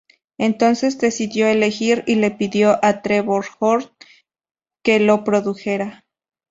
Entonces 0.39 0.97
decidió 0.97 1.45
elegir, 1.45 2.03
y 2.07 2.15
le 2.15 2.31
pidió 2.31 2.83
a 2.83 3.03
Trevor 3.03 3.45
Horn 3.59 3.85
que 4.83 4.99
lo 4.99 5.23
produjera. 5.23 6.07